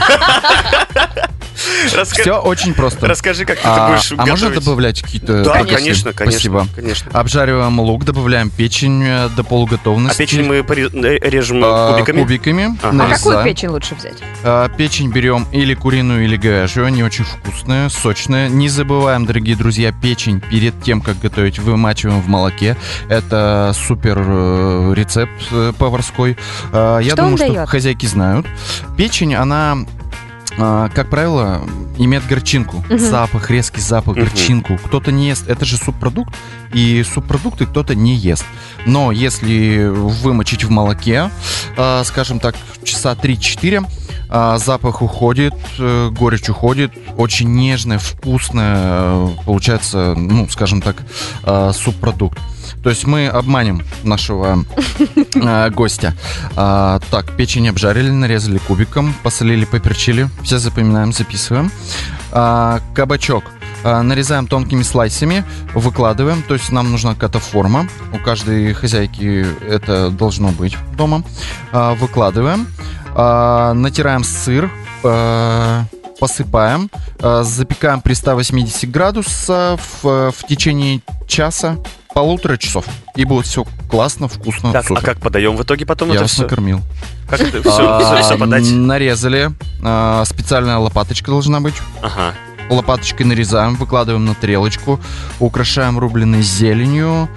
Раска- 1.94 2.20
Все 2.22 2.40
очень 2.40 2.74
просто. 2.74 3.06
Расскажи, 3.06 3.44
как 3.44 3.56
ты 3.58 3.62
А, 3.68 3.88
будешь 3.90 4.12
а 4.12 4.16
можно 4.26 4.48
готовить. 4.48 4.54
добавлять 4.64 5.02
какие-то 5.02 5.42
Да, 5.44 5.64
конечно, 5.64 6.12
конечно. 6.12 6.38
Спасибо. 6.40 6.66
конечно. 6.74 7.10
Обжариваем 7.12 7.80
лук, 7.80 8.04
добавляем 8.04 8.50
печень 8.50 9.02
э, 9.04 9.28
до 9.36 9.42
А 9.42 9.44
полуготовности. 9.44 10.18
печень 10.18 10.44
мы 10.44 10.56
э, 10.56 11.18
режем 11.28 11.62
А, 11.64 11.92
кубиками? 11.92 12.22
кубиками 12.22 12.78
Ага. 12.82 13.04
А 13.04 13.14
какую 13.14 13.44
печень 13.44 13.68
лучше 13.68 13.94
взять? 13.94 14.18
А, 14.44 14.68
Печень 14.68 15.10
берем 15.10 15.46
или 15.52 15.74
куриную, 15.74 16.24
или 16.24 16.36
говяжью. 16.36 16.86
Они 16.86 17.02
очень 17.02 17.24
вкусные, 17.24 17.90
сочные. 17.90 18.48
Не 18.48 18.68
забываем, 18.68 19.26
дорогие 19.26 19.56
друзья, 19.56 19.92
печень 19.92 20.40
перед 20.40 20.80
тем, 20.82 21.00
как 21.00 21.18
готовить, 21.20 21.58
вымачиваем 21.58 22.20
в 22.20 22.28
молоке. 22.28 22.76
Это 23.08 23.72
супер 23.74 24.18
э, 24.24 24.92
рецепт 24.96 25.30
э, 25.50 25.72
поварской. 25.78 26.36
А, 26.72 26.98
Я 26.98 27.08
Что 27.08 27.16
думаю, 27.16 27.32
он 27.32 27.38
что 27.38 27.46
дает? 27.52 27.68
хозяйки 27.68 28.06
знают. 28.06 28.46
Печень, 28.96 29.34
она 29.34 29.78
а, 30.58 30.88
как 30.90 31.08
правило, 31.10 31.62
имеет 31.98 32.26
горчинку, 32.26 32.84
Мгм. 32.88 32.98
запах, 32.98 33.50
резкий 33.50 33.80
запах, 33.80 34.16
Мгм. 34.16 34.24
горчинку. 34.24 34.78
Кто-то 34.84 35.12
не 35.12 35.28
ест, 35.28 35.48
это 35.48 35.64
же 35.64 35.76
субпродукт, 35.76 36.34
и 36.72 37.02
субпродукты 37.04 37.66
кто-то 37.66 37.94
не 37.94 38.14
ест. 38.14 38.44
Но 38.86 39.12
если 39.12 39.86
вымочить 39.88 40.64
в 40.64 40.70
молоке, 40.70 41.30
а, 41.76 42.02
скажем 42.04 42.40
так, 42.40 42.54
часа 42.84 43.14
3-4, 43.14 43.84
а, 44.34 44.56
запах 44.56 45.02
уходит, 45.02 45.52
э, 45.78 46.08
горечь 46.08 46.48
уходит, 46.48 46.90
очень 47.18 47.52
нежное, 47.52 47.98
вкусное, 47.98 48.76
э, 48.78 49.28
получается, 49.44 50.14
ну, 50.16 50.48
скажем 50.48 50.80
так, 50.80 50.96
а, 51.44 51.70
субпродукт. 51.74 52.38
То 52.82 52.88
есть 52.88 53.06
мы 53.06 53.26
обманем 53.26 53.82
нашего 54.04 54.64
гостя. 55.74 56.14
А, 56.56 56.98
так, 57.10 57.36
печень 57.36 57.68
обжарили, 57.68 58.08
нарезали 58.08 58.56
кубиком, 58.56 59.14
посолили, 59.22 59.66
поперчили. 59.66 60.30
Все 60.42 60.58
запоминаем, 60.58 61.12
записываем. 61.12 61.70
А, 62.30 62.80
кабачок. 62.94 63.44
нарезаем 63.84 64.46
тонкими 64.46 64.82
слайсами, 64.82 65.44
выкладываем, 65.74 66.42
то 66.42 66.54
есть 66.54 66.70
нам 66.70 66.92
нужна 66.92 67.14
какая-то 67.14 67.40
форма. 67.40 67.88
У 68.12 68.18
каждой 68.18 68.72
хозяйки 68.74 69.44
это 69.68 70.08
должно 70.08 70.52
быть 70.52 70.76
дома. 70.96 71.24
Выкладываем, 71.72 72.68
а, 73.14 73.72
натираем 73.74 74.24
сыр, 74.24 74.70
а, 75.04 75.84
посыпаем, 76.20 76.90
а, 77.20 77.42
запекаем 77.42 78.00
при 78.00 78.14
180 78.14 78.90
градусов 78.90 79.80
в, 80.02 80.30
в 80.32 80.46
течение 80.48 81.00
часа, 81.26 81.78
полутора 82.14 82.56
часов. 82.56 82.84
И 83.16 83.24
будет 83.24 83.46
все 83.46 83.64
классно, 83.90 84.28
вкусно, 84.28 84.72
Так, 84.72 84.90
а 84.90 85.00
как 85.00 85.18
подаем 85.20 85.56
в 85.56 85.62
итоге 85.62 85.86
потом 85.86 86.08
Я 86.08 86.14
это 86.14 86.24
вас 86.24 86.32
все? 86.32 86.42
накормил. 86.42 86.80
Как 87.28 87.40
это 87.40 87.60
все, 87.62 87.86
А, 87.88 88.36
подать? 88.36 88.70
Нарезали. 88.70 89.50
Специальная 90.26 90.78
лопаточка 90.78 91.30
должна 91.30 91.60
быть. 91.60 91.74
Ага. 92.02 92.34
Лопаточкой 92.70 93.26
нарезаем, 93.26 93.74
выкладываем 93.74 94.24
на 94.24 94.34
тарелочку, 94.34 95.00
украшаем 95.40 95.98
рубленой 95.98 96.42
зеленью. 96.42 97.28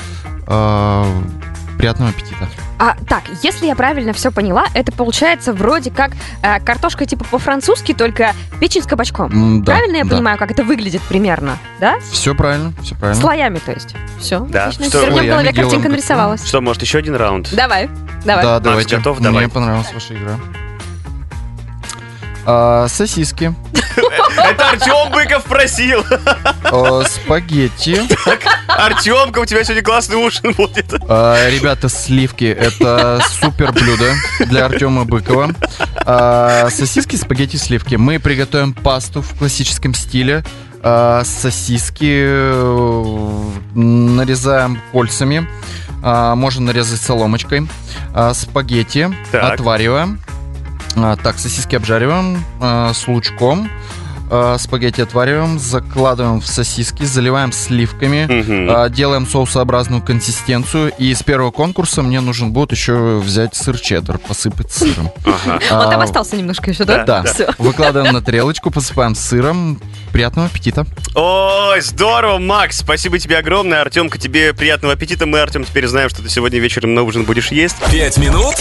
Приятного 0.46 2.12
аппетита. 2.12 2.48
А, 2.78 2.96
так, 3.08 3.24
если 3.42 3.66
я 3.68 3.76
правильно 3.76 4.12
все 4.14 4.32
поняла, 4.32 4.66
это 4.74 4.92
получается 4.92 5.54
вроде 5.54 5.92
как 5.92 6.12
э, 6.42 6.60
картошка 6.60 7.06
типа 7.06 7.24
по-французски, 7.26 7.94
только 7.94 8.34
печень 8.60 8.84
с 8.84 8.86
кабачком. 8.86 9.32
М, 9.32 9.64
да, 9.64 9.74
правильно 9.74 9.98
я 9.98 10.04
да. 10.04 10.10
понимаю, 10.16 10.38
как 10.38 10.52
это 10.52 10.64
выглядит 10.64 11.02
примерно? 11.04 11.58
Да? 11.80 11.96
Все 12.12 12.36
правильно, 12.36 12.74
все 12.82 12.96
правильно. 12.96 13.22
Слоями, 13.22 13.60
то 13.60 13.72
есть. 13.72 13.96
Все. 14.20 14.40
Да, 14.40 14.66
Отлично. 14.66 14.86
что- 14.86 15.02
Теперь 15.06 15.24
в 15.24 15.28
голове 15.28 15.54
картинка 15.54 15.90
нарисовалась. 15.90 16.46
Что, 16.46 16.62
может, 16.62 16.82
еще 16.82 16.98
один 17.00 17.16
раунд? 17.16 17.54
Давай, 17.56 17.90
давай. 18.26 18.44
Да, 18.44 18.60
давайте. 18.60 18.98
готов? 18.98 19.20
Мне 19.20 19.30
Давай. 19.30 19.48
понравилась 19.48 19.92
ваша 19.94 20.14
игра. 20.14 20.36
А, 22.46 22.88
сосиски, 22.88 23.54
Это 24.38 24.70
Артем 24.70 25.12
Быков 25.12 25.44
просил. 25.46 26.04
а, 26.64 27.04
спагетти, 27.06 28.02
Артемка, 28.68 29.40
у 29.40 29.46
тебя 29.46 29.64
сегодня 29.64 29.84
классный 29.84 30.18
ужин 30.18 30.54
будет. 30.54 30.94
А, 31.10 31.50
Ребята, 31.50 31.90
сливки 31.90 32.46
это 32.46 33.20
супер 33.42 33.72
блюдо 33.72 34.14
для 34.48 34.66
Артема 34.66 35.06
Быкова. 35.06 35.52
А, 36.06 36.70
Сосиски, 36.70 37.16
спагетти, 37.16 37.58
сливки. 37.58 37.96
Мы 37.96 38.20
приготовим 38.20 38.74
пасту 38.74 39.22
в 39.22 39.34
классическом 39.38 39.94
стиле. 39.96 40.44
А, 40.84 41.24
Сосиски 41.24 42.24
э, 42.28 43.50
нарезаем 43.74 44.80
кольцами. 44.92 45.48
А, 46.04 46.36
Можно 46.36 46.66
нарезать 46.68 47.02
соломочкой. 47.02 47.68
А, 48.14 48.34
Спагетти 48.36 49.10
Так. 49.32 49.54
отвариваем. 49.54 50.20
А, 50.96 51.16
Так, 51.18 51.38
сосиски 51.40 51.76
обжариваем 51.76 52.44
а, 52.62 52.94
с 52.94 53.08
лучком. 53.08 53.70
А, 54.32 54.58
Спагетти 54.58 55.02
отвариваем, 55.02 55.60
закладываем 55.60 56.42
в 56.42 56.48
сосиски, 56.48 57.04
заливаем 57.04 57.52
сливками. 57.52 58.28
А, 58.72 58.90
Делаем 58.90 59.28
соусообразную 59.28 60.02
консистенцию. 60.02 60.92
И 60.98 61.14
с 61.14 61.22
первого 61.22 61.52
конкурса 61.52 62.02
мне 62.02 62.22
нужен 62.22 62.52
будет 62.52 62.72
еще 62.72 63.18
взять 63.20 63.56
сыр 63.56 63.80
чеддер, 63.80 64.18
посыпать 64.18 64.72
сыром. 64.72 65.12
Ага. 65.26 65.60
Вот 65.70 65.90
там 65.92 66.00
А, 66.00 66.04
остался 66.04 66.36
немножко 66.38 66.72
еще, 66.72 66.86
да? 66.86 67.04
Да, 67.04 67.24
Всё. 67.24 67.50
Выкладываем 67.60 68.14
на 68.14 68.22
тарелочку, 68.22 68.72
посыпаем 68.72 69.14
сыром. 69.16 69.80
Приятного 70.12 70.48
аппетита. 70.48 70.86
Ой, 71.14 71.82
здорово, 71.82 72.38
Макс, 72.40 72.78
спасибо 72.80 73.20
тебе 73.20 73.38
огромное. 73.38 73.82
Артемка, 73.82 74.18
тебе 74.18 74.54
приятного 74.54 74.94
аппетита. 74.94 75.26
Мы, 75.26 75.40
Артем, 75.42 75.66
теперь 75.66 75.88
знаем, 75.88 76.10
что 76.10 76.24
ты 76.24 76.30
сегодня 76.30 76.60
вечером 76.60 76.94
на 76.96 77.04
ужин 77.04 77.26
будешь 77.26 77.50
есть. 77.52 77.76
Пять 77.92 78.18
минут 78.18 78.56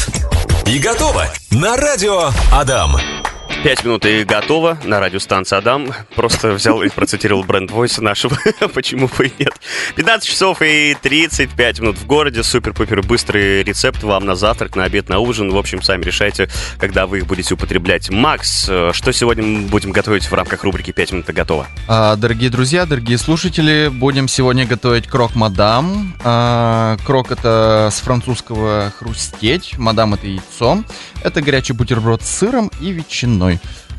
и 0.67 0.79
готово. 0.79 1.27
На 1.51 1.77
радио 1.77 2.31
Адам. 2.53 3.24
Пять 3.65 3.83
минут 3.83 4.05
и 4.05 4.25
готово 4.25 4.77
на 4.85 5.01
радиостанции 5.01 5.57
Адам. 5.57 5.91
Просто 6.15 6.53
взял 6.53 6.83
и 6.83 6.91
процитировал 6.91 7.45
бренд 7.45 7.71
Войса 7.71 8.03
нашего. 8.05 8.37
Почему 8.75 9.09
бы 9.17 9.29
и 9.29 9.33
нет? 9.39 9.55
15 9.97 10.29
часов 10.29 10.61
и 10.61 10.95
35 11.01 11.81
минут 11.81 11.97
в 11.97 12.07
городе. 12.07 12.43
Супер-пупер 12.43 13.01
быстрый 13.01 13.63
рецепт 13.63 14.03
вам 14.03 14.27
на 14.27 14.35
завтрак, 14.35 14.77
на 14.77 14.85
обед, 14.85 15.09
на 15.09 15.19
ужин. 15.19 15.51
В 15.51 15.57
общем, 15.57 15.81
сами 15.81 16.05
решайте, 16.05 16.51
когда 16.79 17.07
вы 17.07 17.19
их 17.19 17.27
будете 17.27 17.55
употреблять. 17.55 18.11
Макс, 18.11 18.65
что 18.65 19.13
сегодня 19.13 19.67
будем 19.67 19.93
готовить 19.93 20.31
в 20.31 20.35
рамках 20.35 20.63
рубрики 20.63 20.91
«5 20.91 21.13
минут 21.13 21.31
и 21.31 21.33
готово»? 21.33 21.67
А, 21.89 22.17
Дорогие 22.17 22.51
друзья, 22.51 22.85
дорогие 22.85 23.17
слушатели, 23.17 23.89
будем 23.91 24.29
сегодня 24.29 24.67
готовить 24.67 25.09
крок 25.09 25.37
мадам. 25.37 26.15
А, 26.23 26.99
Крок 27.07 27.31
это 27.31 27.89
с 27.91 28.01
французского 28.01 28.93
хрустеть, 28.99 29.79
мадам 29.79 30.13
это 30.13 30.27
яйцо. 30.27 30.85
Это 31.23 31.41
горячий 31.41 31.73
бутерброд 31.73 32.21
с 32.21 32.29
сыром 32.29 32.71
и 32.83 32.91
ветчиной. 32.91 33.54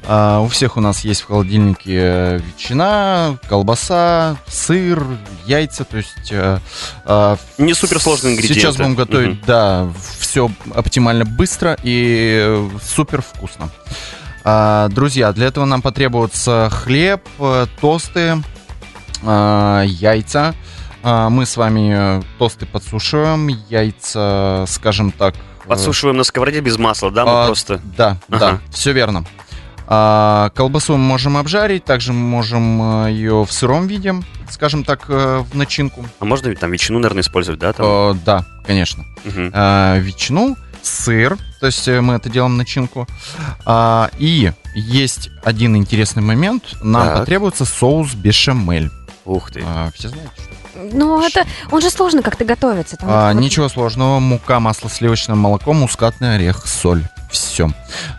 А, 0.07 0.39
У 0.41 0.47
всех 0.49 0.77
у 0.77 0.81
нас 0.81 1.03
есть 1.03 1.21
в 1.21 1.27
холодильнике 1.27 2.37
ветчина, 2.37 3.37
колбаса, 3.49 4.37
сыр, 4.47 5.03
яйца, 5.47 5.83
то 5.83 5.97
есть 5.97 6.31
э, 6.31 6.59
а, 7.05 7.37
Не 7.57 7.73
суперсложные 7.73 8.33
ингредиенты. 8.33 8.59
Сейчас 8.59 8.77
будем 8.77 8.93
готовить, 8.95 9.37
Мгм. 9.37 9.43
да, 9.47 9.87
все 10.19 10.51
оптимально 10.75 11.25
быстро 11.25 11.75
и 11.81 12.39
э, 12.45 12.69
супер 12.83 13.23
вкусно. 13.23 13.69
А, 14.43 14.89
друзья, 14.89 15.31
для 15.33 15.47
этого 15.47 15.65
нам 15.65 15.81
потребуется 15.81 16.69
хлеб, 16.71 17.27
э, 17.39 17.65
тосты, 17.81 18.43
а, 19.23 19.81
яйца. 19.83 20.53
А, 21.01 21.29
мы 21.29 21.45
с 21.47 21.57
вами 21.57 22.19
э, 22.19 22.23
тосты 22.37 22.65
подсушиваем, 22.67 23.47
яйца, 23.47 24.65
скажем 24.67 25.11
так... 25.11 25.33
э, 25.35 25.67
Подсушиваем 25.67 26.17
на 26.17 26.23
сковороде 26.23 26.59
без 26.61 26.77
масла, 26.77 27.09
да? 27.11 27.25
Мы 27.25 27.31
а, 27.31 27.45
просто... 27.47 27.79
Да, 27.97 28.17
Ага. 28.29 28.39
да, 28.39 28.59
все 28.71 28.91
верно. 28.91 29.23
А, 29.87 30.49
колбасу 30.55 30.93
мы 30.93 30.99
можем 30.99 31.37
обжарить, 31.37 31.85
также 31.85 32.11
мы 32.13 32.19
можем 32.19 33.05
э, 33.05 33.11
ее 33.11 33.45
в 33.45 33.51
сыром 33.51 33.87
виде, 33.87 34.15
скажем 34.49 34.83
так, 34.83 35.05
э, 35.09 35.43
в 35.49 35.55
начинку. 35.55 36.05
А 36.19 36.25
можно 36.25 36.47
ведь 36.47 36.59
там 36.59 36.71
ветчину, 36.71 36.99
наверное, 36.99 37.21
использовать, 37.21 37.59
да? 37.59 37.73
Там? 37.73 37.85
Э, 37.85 38.13
да, 38.25 38.45
конечно. 38.65 39.05
Мгм. 39.23 39.51
а, 39.53 39.97
ветчину, 39.99 40.55
сыр, 40.81 41.37
то 41.59 41.67
есть 41.67 41.87
мы 41.87 42.15
это 42.15 42.29
делаем 42.29 42.57
начинку. 42.57 43.07
А, 43.65 44.09
и 44.17 44.51
есть 44.75 45.29
один 45.43 45.75
интересный 45.75 46.21
момент. 46.23 46.75
Нам 46.81 47.07
Так. 47.07 47.19
потребуется 47.19 47.65
соус 47.65 48.13
бешамель. 48.13 48.91
Ух 49.25 49.51
ты. 49.51 49.63
А, 49.65 49.89
все 49.93 50.09
знаете, 50.09 50.29
что? 50.37 50.79
Ну, 50.93 51.21
это... 51.25 51.45
Он 51.71 51.81
же 51.81 51.89
сложно 51.89 52.21
как-то 52.21 52.45
готовится. 52.45 52.97
там 52.97 53.09
А, 53.11 53.33
вот- 53.33 53.41
ничего 53.41 53.67
сложного. 53.69 54.19
Мука, 54.19 54.59
масло, 54.59 54.89
сливочное 54.89 55.35
молоко, 55.35 55.73
мускатный 55.73 56.35
орех, 56.35 56.65
соль. 56.67 57.03
Все. 57.31 57.69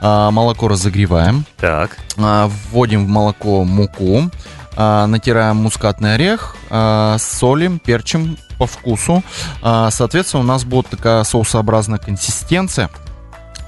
молоко 0.03 0.69
разогреваем. 0.69 1.45
Так. 1.59 1.97
А, 2.19 2.51
вводим 2.71 3.07
в 3.07 3.09
молоко 3.09 3.65
муку. 3.65 4.31
а, 4.79 5.07
натираем 5.07 5.57
мускатный 5.57 6.15
орех, 6.17 6.55
а, 6.69 7.17
солим, 7.19 7.79
перчим 7.79 8.37
по 8.59 8.67
вкусу. 8.67 9.23
А, 9.63 9.91
соответственно, 9.91 10.43
у 10.43 10.47
нас 10.47 10.65
будет 10.65 10.89
такая 10.89 11.25
соусообразная 11.25 11.99
консистенция. 11.99 12.91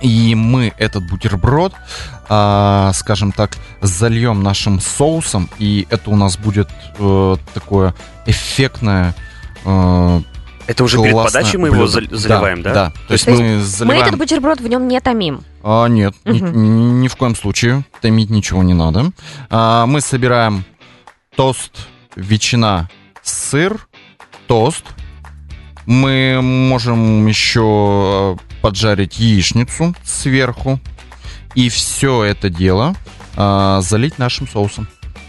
И 0.01 0.35
мы 0.35 0.73
этот 0.79 1.09
бутерброд, 1.09 1.73
а, 2.29 2.93
скажем 2.95 3.33
так, 3.33 3.57
зальем 3.81 4.43
нашим 4.43 4.81
соусом, 4.81 5.49
и 5.59 5.87
это 5.91 6.11
у 6.11 6.17
нас 6.17 6.37
будет 6.39 6.69
э, 6.99 7.37
такое 7.55 7.95
эффектное. 8.27 9.15
э, 9.65 10.21
Это 10.69 10.85
уже 10.85 10.99
перед 11.03 11.15
подачей 11.17 11.59
мы 11.59 11.69
его 11.69 11.77
блюдо. 11.79 11.91
зал- 11.93 12.05
заливаем, 12.19 12.63
да? 12.63 12.73
Да. 12.75 12.93
То 13.09 13.13
есть 13.15 13.25
То 13.25 13.31
есть 13.33 13.43
мы 13.43 13.57
Мы 13.57 13.63
заливаем. 13.63 14.03
этот 14.07 14.19
бутерброд 14.19 14.61
в 14.61 14.69
нем 14.69 14.87
не 14.87 15.01
томим. 15.01 15.41
А, 15.65 15.87
нет, 15.87 16.15
ни, 16.25 16.41
Мгм. 16.41 17.01
ни 17.01 17.09
в 17.09 17.17
коем 17.17 17.35
случае. 17.35 17.85
Томить 18.01 18.31
ничего 18.31 18.63
не 18.63 18.75
надо. 18.75 19.11
А, 19.51 19.87
мы 19.87 20.01
собираем 20.01 20.65
тост, 21.35 21.73
ветчина, 22.15 22.89
сыр, 23.23 23.89
тост. 24.47 24.85
Мы 25.87 26.41
можем 26.43 27.27
еще 27.27 28.37
э, 28.39 28.48
поджарить 28.61 29.19
яичницу 29.19 29.95
сверху. 30.05 30.81
И 31.55 31.69
все 31.71 32.25
это 32.25 32.51
дело 32.51 32.95
а, 33.37 33.81
залить 33.81 34.19
нашим 34.19 34.47
соусом. 34.47 34.87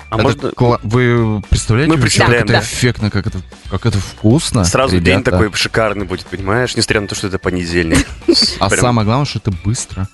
А 0.10 0.16
Это 0.16 0.24
можно 0.24 0.48
кла- 0.50 0.80
Вы 0.84 1.42
представляете, 1.50 1.94
Мы 1.94 2.02
представляем, 2.02 2.48
как 2.48 2.50
это 2.50 2.60
да. 2.60 2.66
эффектно, 2.66 3.12
как 3.12 3.28
это, 3.28 3.42
как 3.70 3.86
это 3.86 4.00
вкусно? 4.00 4.64
сразу 4.66 4.96
день 5.00 5.20
ребята. 5.20 5.32
такой 5.32 5.54
шикарный 5.54 6.06
будет, 6.06 6.26
понимаешь? 6.26 6.76
Несмотря 6.76 7.02
на 7.02 7.08
то, 7.08 7.16
что 7.16 7.28
это 7.28 7.38
понедельник. 7.40 8.08
А 8.60 8.70
самое 8.72 9.06
главное, 9.06 9.26
что 9.26 9.38
это 9.40 9.52
быстро. 9.64 10.08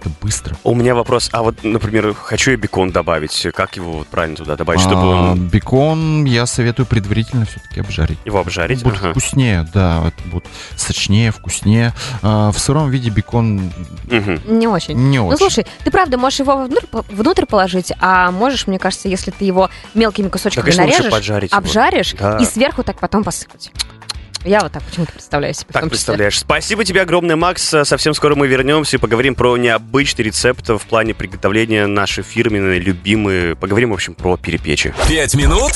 Это 0.00 0.10
быстро. 0.20 0.56
У 0.62 0.74
меня 0.74 0.94
вопрос, 0.94 1.28
а 1.32 1.42
вот, 1.42 1.64
например, 1.64 2.14
хочу 2.14 2.52
я 2.52 2.56
бекон 2.56 2.90
добавить, 2.92 3.46
как 3.54 3.76
его 3.76 3.92
вот 3.98 4.06
правильно 4.06 4.36
туда 4.36 4.54
добавить, 4.56 4.80
чтобы 4.80 5.02
А, 5.02 5.32
он 5.32 5.48
Бекон 5.48 6.24
я 6.24 6.46
советую 6.46 6.86
предварительно 6.86 7.46
все-таки 7.46 7.80
обжарить. 7.80 8.18
его 8.24 8.38
обжарить? 8.38 8.82
Будет 8.84 8.98
Ага. 9.00 9.10
вкуснее, 9.10 9.68
да, 9.74 10.04
это 10.08 10.28
будет 10.28 10.44
сочнее, 10.76 11.32
вкуснее. 11.32 11.92
А, 12.22 12.52
в 12.52 12.58
сыром 12.58 12.90
виде 12.90 13.10
бекон 13.10 13.72
Мгм. 14.04 14.40
Не 14.58 14.68
очень. 14.68 14.96
не 14.96 15.18
Ну, 15.18 15.26
очень. 15.26 15.38
слушай, 15.38 15.66
ты 15.84 15.90
правда 15.90 16.16
можешь 16.16 16.38
его 16.38 16.64
внутрь, 16.64 16.86
внутрь 17.10 17.46
положить, 17.46 17.92
а 18.00 18.30
можешь, 18.30 18.66
мне 18.68 18.78
кажется, 18.78 19.08
если 19.08 19.30
ты 19.32 19.44
его 19.44 19.68
мелкими 19.94 20.26
Да, 20.26 20.30
кусочками 20.30 20.62
конечно, 20.64 20.84
лучше 20.84 20.96
нарежешь, 20.98 21.12
поджарить 21.12 21.50
его. 21.50 21.58
обжаришь 21.58 22.14
Да. 22.18 22.38
и 22.38 22.44
сверху 22.44 22.84
так 22.84 22.98
потом 23.00 23.24
посыпать. 23.24 23.72
Я 24.44 24.60
вот 24.60 24.72
так 24.72 24.82
почему-то 24.82 25.12
представляю 25.12 25.52
себе. 25.54 25.66
Так 25.72 25.88
представляешь. 25.88 26.38
Спасибо 26.38 26.84
тебе 26.84 27.02
огромное, 27.02 27.36
Макс. 27.36 27.62
Совсем 27.62 28.14
скоро 28.14 28.34
мы 28.34 28.46
вернемся 28.46 28.96
и 28.96 29.00
поговорим 29.00 29.34
про 29.34 29.56
необычный 29.56 30.24
рецепт 30.24 30.68
в 30.68 30.80
плане 30.86 31.12
приготовления 31.14 31.86
наши 31.86 32.22
фирменные, 32.22 32.78
любимые. 32.80 33.56
Поговорим, 33.56 33.90
в 33.90 33.94
общем, 33.94 34.14
про 34.14 34.36
перепечи. 34.36 34.94
Пять 35.08 35.34
минут 35.34 35.72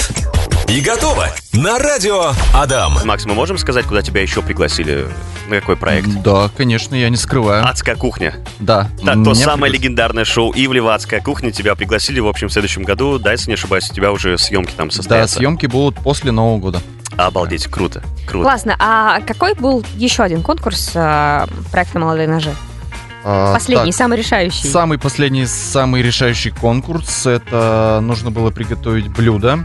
и 0.69 0.81
готово. 0.81 1.29
На 1.53 1.79
радио 1.79 2.33
Адам. 2.55 2.99
Макс, 3.05 3.27
мы 3.27 3.35
можем 3.35 3.59
сказать, 3.59 3.85
куда 3.85 4.01
тебя 4.03 4.23
еще 4.23 4.43
пригласили? 4.43 5.07
На 5.49 5.61
какой 5.61 5.77
проект? 5.77 6.09
Да, 6.23 6.49
конечно, 6.57 6.95
я 6.95 7.09
не 7.11 7.17
скрываю. 7.17 7.67
Адская 7.67 7.97
кухня. 7.97 8.37
да. 8.61 8.89
Да, 9.03 9.15
то 9.15 9.35
самое 9.35 9.71
пригласили. 9.73 9.77
легендарное 9.77 10.25
шоу 10.25 10.53
Ивлева 10.55 10.95
«Адская 10.95 11.21
кухня». 11.21 11.51
Тебя 11.51 11.75
пригласили, 11.75 12.21
в 12.21 12.29
общем, 12.29 12.49
в 12.49 12.53
следующем 12.53 12.85
году. 12.85 13.19
Да, 13.19 13.33
если 13.33 13.49
не 13.51 13.55
ошибаюсь, 13.55 13.91
у 13.91 13.95
тебя 13.95 14.13
уже 14.13 14.39
съемки 14.39 14.73
там 14.73 14.89
Да, 14.89 14.95
состоятся. 14.95 15.39
съемки 15.39 15.67
будут 15.67 15.97
после 16.03 16.31
Нового 16.31 16.59
года. 16.59 16.81
Обалдеть, 17.17 17.67
круто, 17.67 18.03
круто. 18.27 18.45
Классно. 18.45 18.77
А 18.79 19.21
какой 19.21 19.55
был 19.55 19.85
еще 19.97 20.23
один 20.23 20.43
конкурс 20.43 20.93
а, 20.95 21.47
проекта 21.71 21.99
«Молодые 21.99 22.27
ножи»? 22.29 22.55
А, 23.25 23.53
Последний, 23.55 23.93
так, 23.93 23.99
самый 23.99 24.19
решающий. 24.19 24.67
Самый 24.67 24.99
последний, 24.99 25.47
самый 25.47 26.03
решающий 26.03 26.51
конкурс, 26.51 27.27
это 27.27 28.01
нужно 28.03 28.31
было 28.31 28.51
приготовить 28.51 29.09
блюдо 29.09 29.65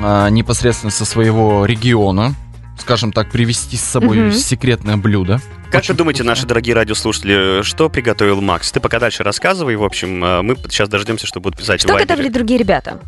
а, 0.00 0.28
непосредственно 0.28 0.90
со 0.90 1.04
своего 1.04 1.66
региона. 1.66 2.34
Скажем 2.78 3.12
так, 3.12 3.30
привезти 3.30 3.76
с 3.76 3.82
собой 3.82 4.16
Мгм. 4.18 4.32
секретное 4.32 4.96
блюдо. 4.96 5.40
Как 5.70 5.82
Очень 5.82 5.94
вы 5.94 5.98
думаете, 5.98 6.18
вкусно. 6.22 6.30
наши 6.32 6.46
дорогие 6.46 6.74
радиослушатели, 6.74 7.62
что 7.62 7.88
приготовил 7.88 8.40
Макс? 8.40 8.72
Ты 8.72 8.80
пока 8.80 8.98
дальше 8.98 9.22
рассказывай, 9.22 9.76
в 9.76 9.84
общем, 9.84 10.24
э, 10.24 10.42
мы 10.42 10.56
сейчас 10.68 10.88
дождемся, 10.88 11.26
что 11.26 11.40
будут 11.40 11.58
писать 11.58 11.80
Что 11.80 11.96
готовили 11.96 12.28
другие 12.28 12.58
ребята? 12.58 12.98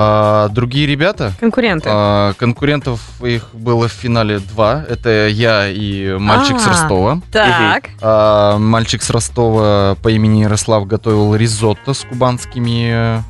А, 0.00 0.48
другие 0.50 0.86
ребята, 0.86 1.32
Конкуренты. 1.40 1.88
а, 1.92 2.32
конкурентов 2.34 3.00
их 3.20 3.48
было 3.52 3.88
в 3.88 3.92
финале 3.92 4.38
два. 4.38 4.84
Это 4.88 5.26
я 5.26 5.66
и 5.68 6.16
мальчик 6.18 6.60
с 6.60 6.66
А. 6.66 6.70
Ростова. 6.70 7.20
так. 7.32 7.88
А, 8.00 8.58
мальчик 8.58 9.02
с 9.02 9.10
Ростова 9.10 9.96
по 10.00 10.08
имени 10.08 10.42
Ярослав 10.42 10.86
готовил 10.86 11.34
ризотто 11.34 11.94
с 11.94 12.04
кубанскими 12.04 13.24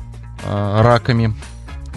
а, 0.45 0.83
раками. 0.83 1.33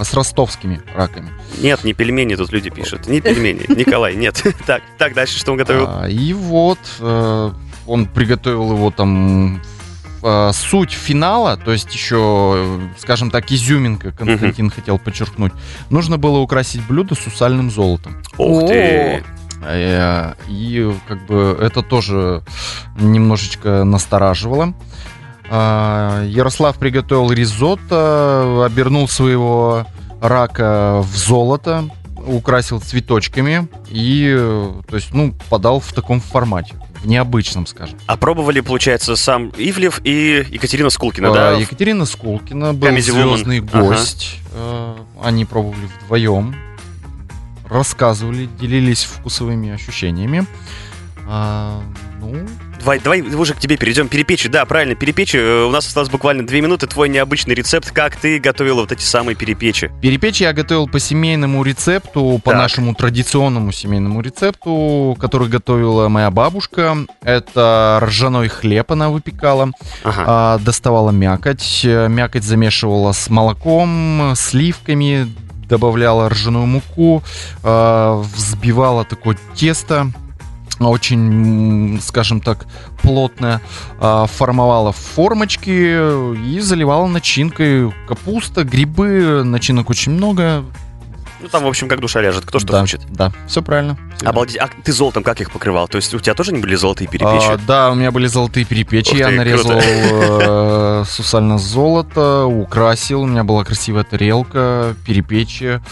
С 0.01 0.15
ростовскими 0.15 0.81
раками. 0.97 1.29
Нет, 1.61 1.85
не 1.85 1.93
пельмени, 1.93 2.35
тут 2.35 2.51
люди 2.51 2.71
пишут. 2.71 3.07
Не 3.09 3.21
пельмени. 3.21 3.67
Николай, 3.69 4.15
нет. 4.17 4.43
Так, 4.67 4.83
так, 4.97 5.13
дальше 5.13 5.39
что 5.39 5.53
он 5.53 5.59
готовил? 5.59 5.87
А, 5.87 6.09
и 6.09 6.33
вот 6.33 6.79
э, 6.99 7.51
он 7.87 8.07
приготовил 8.07 8.73
его 8.73 8.91
там 8.91 9.61
э, 10.23 10.51
суть 10.55 10.91
финала, 10.93 11.57
то 11.57 11.73
есть 11.73 11.93
еще, 11.93 12.55
э, 12.57 12.81
скажем 12.99 13.31
так, 13.31 13.51
изюминка, 13.51 14.13
Константин 14.13 14.71
хотел 14.71 14.99
подчеркнуть. 14.99 15.53
Нужно 15.91 16.19
было 16.19 16.39
украсить 16.39 16.87
блюдо 16.87 17.15
сусальным 17.15 17.71
золотом. 17.71 18.17
Ух 18.39 18.69
ты. 18.69 19.23
Э, 19.65 20.35
И 20.49 20.93
как 21.07 21.27
бы 21.27 21.57
это 21.61 21.83
тоже 21.83 22.43
немножечко 22.99 23.85
настораживало. 23.85 24.75
А, 25.51 26.25
Ярослав 26.25 26.77
приготовил 26.79 27.31
ризотто, 27.31 28.65
обернул 28.65 29.07
своего 29.09 29.87
рака 30.21 31.01
в 31.03 31.17
золото, 31.17 31.85
украсил 32.27 32.81
цветочками 32.81 33.69
и, 33.91 34.35
то 34.89 34.97
есть, 34.97 35.13
ну, 35.13 35.35
подал 35.51 35.81
в 35.81 35.93
таком 35.93 36.21
формате, 36.21 36.75
в 37.03 37.07
необычном, 37.07 37.67
скажем. 37.67 37.99
А 38.07 38.17
пробовали, 38.17 38.61
получается, 38.61 39.17
сам 39.17 39.53
Ивлев 39.57 40.01
и 40.05 40.47
Екатерина 40.51 40.91
Скулкина, 40.91 41.31
А, 41.31 41.35
да? 41.35 41.53
Екатерина 41.53 42.07
Скулкина 42.07 42.73
был 42.75 42.89
Comedy 42.89 43.01
звездный 43.01 43.59
Ага. 43.61 43.81
гость. 43.83 44.37
Э, 44.55 44.97
Они 45.23 45.45
пробовали 45.45 45.89
вдвоем, 46.05 46.55
рассказывали, 47.69 48.49
делились 48.61 49.05
вкусовыми 49.05 49.71
ощущениями. 49.71 50.47
Ну, 52.23 52.47
Давай, 52.79 52.99
давай 52.99 53.21
уже 53.23 53.55
к 53.55 53.59
тебе 53.61 53.77
перейдем. 53.77 54.09
Перепечи, 54.09 54.49
да, 54.49 54.65
правильно, 54.65 54.95
перепечи. 54.97 55.37
Э, 55.37 55.65
У 55.67 55.71
нас 55.71 55.87
осталось 55.87 56.09
буквально 56.09 56.45
две 56.47 56.61
минуты. 56.61 56.87
Твой 56.89 57.09
необычный 57.09 57.55
рецепт. 57.55 57.91
Как 57.93 58.17
ты 58.17 58.39
готовила 58.41 58.81
вот 58.81 58.91
эти 58.91 59.03
самые 59.05 59.37
перепечи? 59.37 59.91
Перепечь 60.01 60.41
я 60.41 60.53
готовил 60.53 60.89
по 60.89 60.99
семейному 60.99 61.63
рецепту, 61.63 62.41
по 62.43 62.51
Так. 62.51 62.59
нашему 62.61 62.95
традиционному 62.95 63.71
семейному 63.71 64.21
рецепту, 64.21 65.17
который 65.21 65.49
готовила 65.49 66.09
моя 66.09 66.31
бабушка. 66.33 66.97
Это 67.23 68.01
ржаной 68.03 68.49
хлеб 68.49 68.91
она 68.91 69.11
выпекала, 69.11 69.71
Ага. 70.03 70.25
а, 70.27 70.59
доставала 70.59 71.11
мякоть, 71.11 71.83
э, 71.85 72.09
мякоть 72.09 72.43
замешивала 72.45 73.13
с 73.13 73.31
молоком, 73.31 74.33
сливками, 74.35 75.33
добавляла 75.69 76.29
ржаную 76.29 76.67
муку, 76.67 77.23
а, 77.63 78.21
взбивала 78.35 79.05
такое 79.05 79.39
тесто, 79.55 80.09
очень, 80.91 82.01
скажем 82.03 82.41
так, 82.41 82.67
плотное, 83.03 83.61
а, 83.99 84.27
формовала 84.27 84.93
формочки 84.93 85.71
и 86.35 86.61
заливала 86.61 87.07
начинкой. 87.07 87.93
Капуста, 88.07 88.65
грибы, 88.65 89.43
начинок 89.45 89.91
очень 89.91 90.13
много. 90.13 90.65
Ну, 91.43 91.49
там, 91.49 91.65
в 91.65 91.67
общем, 91.67 91.89
как 91.89 92.01
душа 92.01 92.21
ляжет. 92.21 92.45
Кто 92.45 92.61
что 92.61 92.73
да, 92.73 92.81
хочет. 92.81 93.01
Да, 93.11 93.33
все 93.49 93.63
правильно. 93.63 93.99
Всё 94.17 94.29
Обалдеть. 94.29 94.57
А 94.59 94.69
ты 94.69 94.93
золотом 94.93 95.25
как 95.25 95.41
их 95.41 95.51
покрывал? 95.51 95.89
То 95.89 95.97
есть 95.97 96.15
у 96.15 96.21
тебя 96.21 96.35
тоже 96.35 96.53
не 96.53 96.61
были 96.61 96.77
золотые 96.77 97.09
перепечи? 97.09 97.51
А, 97.51 97.59
да, 97.67 97.91
у 97.91 97.97
меня 97.97 98.13
были 98.13 98.29
золотые 98.29 98.65
перепечи, 98.65 99.11
Ух 99.11 99.17
я 99.17 99.29
ты, 99.29 99.37
нарезал 99.37 99.81
э, 99.83 101.05
сусально 101.05 101.59
золото, 101.59 102.45
украсил, 102.45 103.23
у 103.23 103.27
меня 103.27 103.43
была 103.43 103.65
красивая 103.65 104.05
тарелка, 104.05 104.95
перепечи. 105.05 105.83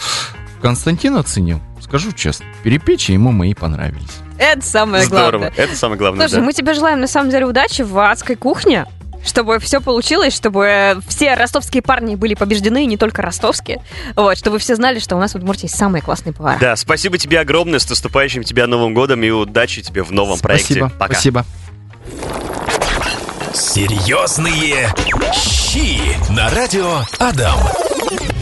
Константин 0.61 1.17
оценил, 1.17 1.59
скажу 1.81 2.13
честно, 2.13 2.45
перепечи 2.63 3.11
ему 3.11 3.31
мои 3.31 3.53
понравились. 3.53 4.19
Это 4.41 4.65
самое 4.65 5.03
Здорово. 5.05 5.29
главное. 5.39 5.53
Это 5.55 5.75
самое 5.75 5.99
главное, 5.99 6.27
Слушай, 6.27 6.39
да. 6.39 6.45
мы 6.45 6.53
тебе 6.53 6.73
желаем 6.73 6.99
на 6.99 7.07
самом 7.07 7.29
деле 7.29 7.45
удачи 7.45 7.83
в 7.83 7.97
адской 7.99 8.35
кухне. 8.35 8.87
Чтобы 9.23 9.59
все 9.59 9.81
получилось, 9.81 10.35
чтобы 10.35 10.97
все 11.07 11.35
ростовские 11.35 11.83
парни 11.83 12.15
были 12.15 12.33
побеждены, 12.33 12.85
и 12.85 12.87
не 12.87 12.97
только 12.97 13.21
ростовские. 13.21 13.79
Вот, 14.15 14.35
чтобы 14.35 14.57
все 14.57 14.75
знали, 14.75 14.97
что 14.97 15.15
у 15.15 15.19
нас 15.19 15.33
в 15.33 15.35
Удмуртии 15.35 15.65
есть 15.65 15.77
самые 15.77 16.01
классные 16.01 16.33
повара. 16.33 16.57
Да, 16.59 16.75
спасибо 16.75 17.19
тебе 17.19 17.39
огромное. 17.39 17.77
С 17.77 17.87
наступающим 17.87 18.43
тебя 18.43 18.65
Новым 18.65 18.95
годом 18.95 19.21
и 19.21 19.29
удачи 19.29 19.83
тебе 19.83 20.01
в 20.01 20.11
новом 20.11 20.39
проекте. 20.39 20.73
Спасибо, 20.73 20.89
Пока. 20.97 21.13
спасибо. 21.13 21.45
Серьезные 23.53 24.89
щи 25.35 25.99
на 26.31 26.49
радио 26.49 27.01
Адам. 27.19 27.59